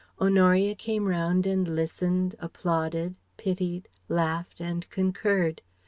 Honoria 0.19 0.73
came 0.73 1.05
round 1.07 1.45
and 1.45 1.67
listened, 1.67 2.33
applauded, 2.39 3.13
pitied, 3.37 3.87
laughed 4.09 4.59
and 4.59 4.89
concurred. 4.89 5.61